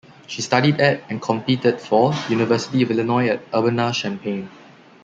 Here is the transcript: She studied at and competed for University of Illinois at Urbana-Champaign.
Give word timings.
She 0.25 0.41
studied 0.41 0.81
at 0.81 1.03
and 1.11 1.21
competed 1.21 1.79
for 1.79 2.11
University 2.27 2.81
of 2.81 2.89
Illinois 2.89 3.27
at 3.27 3.41
Urbana-Champaign. 3.53 4.49